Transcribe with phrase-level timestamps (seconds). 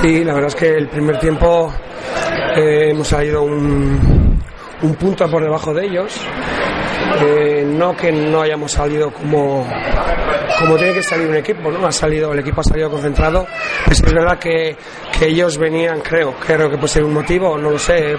[0.00, 1.70] Sí, la verdad es que el primer tiempo
[2.56, 4.40] eh, hemos salido un,
[4.80, 6.18] un punto por debajo de ellos.
[7.22, 9.66] Eh, no que no hayamos salido como,
[10.60, 11.86] como tiene que salir un equipo, ¿no?
[11.86, 13.46] Ha salido, el equipo ha salido concentrado.
[13.90, 14.76] es verdad que,
[15.18, 18.16] que ellos venían, creo, creo que puede ser un motivo, no lo sé,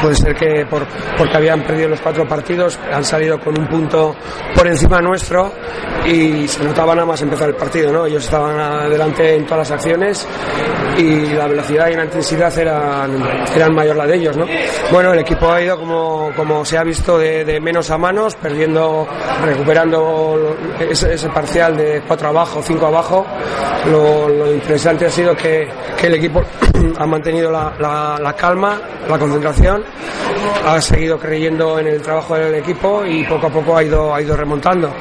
[0.00, 0.84] puede ser que por,
[1.16, 4.14] porque habían perdido los cuatro partidos, han salido con un punto
[4.54, 5.52] por encima nuestro
[6.04, 8.06] y se notaba nada más empezar el partido, ¿no?
[8.06, 10.26] Ellos estaban adelante en todas las acciones
[10.98, 13.22] y la velocidad y la intensidad eran,
[13.54, 14.46] eran mayor la de ellos, ¿no?
[14.90, 19.06] Bueno, el equipo ha ido como, como se ha visto de, menos a manos, perdiendo,
[19.44, 23.26] recuperando ese, ese parcial de cuatro abajo, cinco abajo.
[23.90, 25.68] Lo, lo interesante ha sido que,
[26.00, 26.40] que el equipo
[26.98, 29.84] ha mantenido la, la, la, calma, la concentración,
[30.64, 34.22] ha seguido creyendo en el trabajo del equipo y poco a poco ha ido, ha
[34.22, 34.94] ido remontando.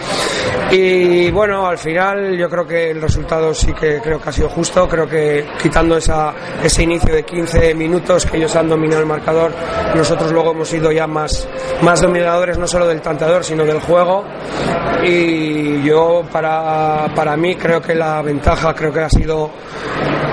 [0.72, 4.50] Y bueno, al final yo creo que el resultado sí que creo que ha sido
[4.50, 9.08] justo, creo que quitando esa, ese inicio de 15 minutos que ellos han dominado el
[9.08, 9.52] marcador,
[9.96, 11.48] nosotros luego hemos sido ya más,
[11.82, 14.24] más dominadores no solo del tanteador sino del juego
[15.04, 19.52] y yo para, para mí creo que la ventaja creo que ha sido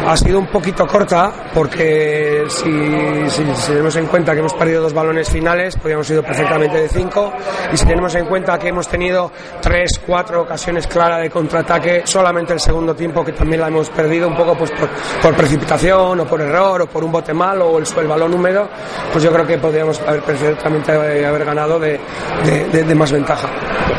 [0.08, 4.80] ha sido un poquito corta porque si, si, si, tenemos en cuenta que hemos perdido
[4.80, 7.30] dos balones finales, podríamos ido perfectamente de cinco
[7.70, 12.54] y si tenemos en cuenta que hemos tenido tres, cuatro ocasiones claras de contraataque, solamente
[12.54, 14.88] el segundo tiempo que también la hemos perdido un poco pues por,
[15.20, 18.66] por precipitación o por error o por un bote malo o el, el, balón húmedo,
[19.12, 22.00] pues yo creo que podríamos haber perfectamente haber ganado de,
[22.44, 23.46] de, de, de más ventaja.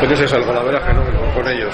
[0.00, 1.02] ¿Piensas eso, el golaveraje, no?
[1.34, 1.72] Con ellos.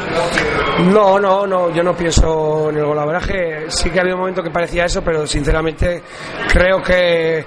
[0.92, 3.66] No, no, no, yo no pienso en el golaveraje.
[3.68, 6.02] Sí que ha habido momento que parecía eso, pero sinceramente
[6.48, 7.44] creo que,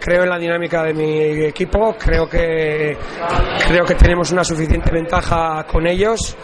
[0.00, 2.96] creo en la dinámica de mi equipo, creo que
[3.66, 6.36] creo que tenemos una suficiente ventaja con ellos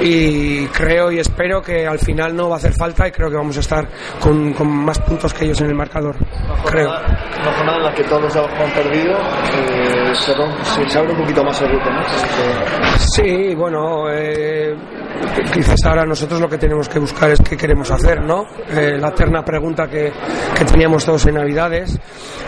[0.00, 3.36] y creo y espero que al final no va a hacer falta y creo que
[3.36, 3.88] vamos a estar
[4.20, 4.52] con,
[4.84, 6.16] más puntos que ellos en el marcador.
[6.16, 6.88] Una creo.
[6.88, 11.44] Jornada, una jornada en que todos han perdido, eh, se, se, se, abre un poquito
[11.44, 12.02] más el grupo, ¿no?
[12.98, 14.74] Sí, bueno, eh,
[15.52, 18.46] quizás ahora nosotros lo que tenemos que buscar es qué queremos hacer, ¿no?
[18.70, 20.12] Eh, la eterna pregunta que,
[20.56, 21.98] que, teníamos todos en Navidades.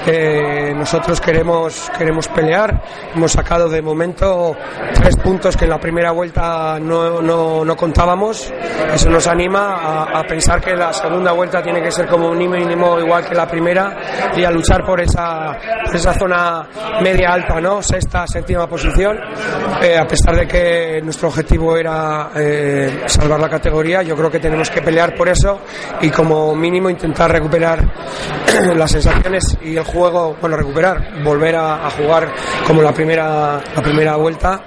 [0.06, 2.82] Eh, nosotros queremos, queremos pelear.
[3.14, 4.56] Hemos sacado de momento
[4.94, 8.52] tres puntos que en la primera vuelta no, no, no contábamos.
[8.92, 12.38] Eso nos anima a, a, pensar que la segunda vuelta tiene que ser como un
[12.38, 13.96] mínimo igual que la primera
[14.36, 16.66] y a luchar por esa, por esa zona
[17.00, 17.82] media alta, ¿no?
[17.82, 19.18] Sexta, séptima posición.
[19.82, 24.40] Eh, a pesar de que nuestro objetivo era eh, salvar la categoría, yo creo que
[24.40, 25.60] tenemos que pelear por eso
[26.00, 27.84] y como mínimo intentar recuperar
[28.76, 32.32] las sensaciones y el juego, bueno, recuperar, volver a, jugar
[32.66, 34.60] como la primera, la primera vuelta.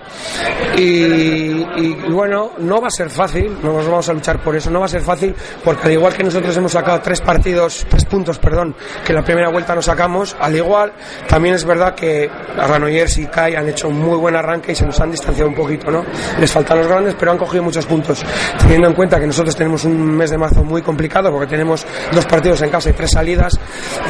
[0.78, 4.80] Y, bueno, no va a ser fácil, no nos vamos a luchar por eso, no
[4.80, 8.38] va a ser fácil porque al igual que nosotros hemos sacado tres partidos, tres puntos,
[8.38, 8.76] perdón,
[9.06, 10.94] que la primera vuelta nos sacamos, al igual
[11.28, 12.30] también es verdad que
[12.78, 15.56] Granollers y Kai han hecho un muy buen arranque y se nos han distanciado un
[15.56, 16.06] poquito, ¿no?
[16.40, 18.24] Les faltan los grandes, pero han cogido muchos puntos.
[18.60, 22.26] Teniendo en cuenta que nosotros tenemos un mes de marzo muy complicado porque tenemos dos
[22.26, 23.60] partidos en casa y tres salidas,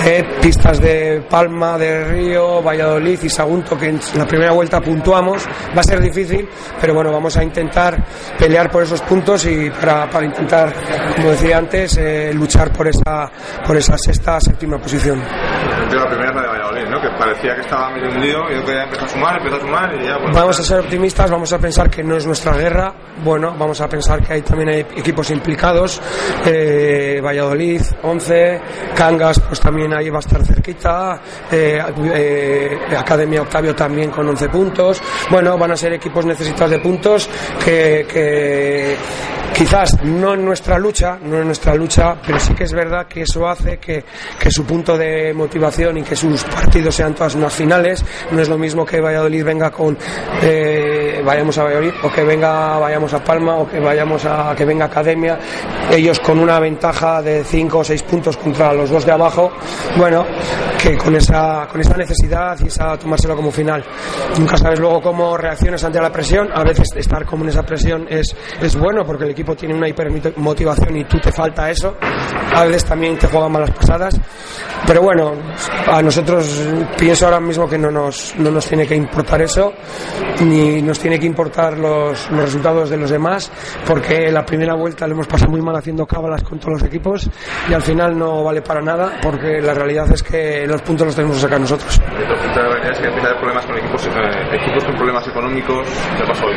[0.06, 5.45] eh, pistas de Palma, de Río, Valladolid y Sagunto, que en la primera vuelta puntuamos,
[5.75, 6.47] va a ser difícil,
[6.81, 8.03] pero bueno, vamos a intentar
[8.38, 10.73] pelear por esos puntos y para, para intentar,
[11.16, 13.31] como decía antes, eh, luchar por esa,
[13.66, 15.22] por esa sexta, séptima posición.
[15.89, 16.33] La primera
[16.85, 17.01] ¿no?
[17.01, 19.95] Que parecía que estaba medio hundido y otro día empezó a sumar, empezó a sumar
[19.95, 20.17] y ya...
[20.17, 22.93] Bueno, vamos a ser optimistas, vamos a pensar que no es nuestra guerra,
[23.23, 26.01] bueno, vamos a pensar que hay, también hay equipos implicados,
[26.45, 28.61] eh, Valladolid, 11,
[28.95, 31.19] Cangas, pues también ahí va a estar cerquita,
[31.51, 31.81] eh,
[32.13, 37.29] eh, Academia Octavio también con 11 puntos, bueno, van a ser equipos necesitados de puntos
[37.63, 38.97] que, que
[39.57, 43.21] quizás no en nuestra lucha, no en nuestra lucha, pero sí que es verdad que
[43.21, 44.03] eso hace que,
[44.39, 48.49] que su punto de motivación y que sus partidos sean todas unas finales, no es
[48.49, 49.97] lo mismo que Valladolid venga con
[50.41, 50.96] eh,
[51.27, 54.85] vayamos a Valladolid o que venga, vayamos a Palma o que vayamos a que venga
[54.85, 55.38] Academia,
[55.91, 59.51] ellos con una ventaja de 5 o 6 puntos contra los dos de abajo,
[59.97, 60.25] bueno,
[60.81, 63.83] que con esa, con esa necesidad y esa tomárselo como final.
[64.39, 68.07] Nunca sabes luego cómo reaccionas ante la presión, a veces estar como en esa presión
[68.09, 71.97] es, es bueno porque el equipo tiene una hipermotivación y tú te falta eso,
[72.56, 74.18] a veces también te juegan malas pasadas,
[74.85, 75.33] pero bueno,
[75.88, 76.63] a nosotros
[76.97, 79.74] pienso ahora mismo que no nos, no nos tiene que importar eso,
[80.39, 83.51] ni nos tiene que importar los, los resultados de los demás,
[83.85, 87.29] porque la primera vuelta lo hemos pasado muy mal haciendo cábalas con todos los equipos
[87.69, 91.15] y al final no vale para nada, porque la realidad es que los puntos los
[91.15, 91.99] tenemos que sacar nosotros.
[92.55, 95.87] La realidad es que empieza a haber problemas con equipos, eh, equipos con problemas económicos.
[96.17, 96.55] ¿Qué pasó hoy?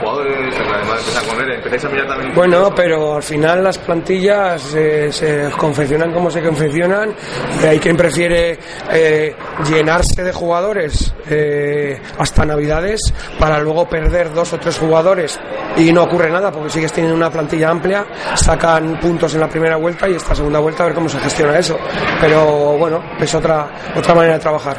[0.00, 1.52] Jugadores, además empieza con él.
[1.54, 2.34] Empezáis a mirar también.
[2.34, 7.14] Bueno, pero al final las plantillas eh, se confeccionan como se confeccionan
[7.62, 8.58] y hay quien prefiere
[8.92, 9.34] eh,
[9.68, 12.44] llenarse de jugadores eh, hasta
[13.38, 15.38] Para luego perder dos o tres jugadores
[15.76, 19.76] y no ocurre nada porque sigues teniendo una plantilla amplia, sacan puntos en la primera
[19.76, 21.78] vuelta y esta segunda vuelta a ver cómo se gestiona eso.
[22.20, 24.76] Pero bueno, es otra, otra manera de trabajar.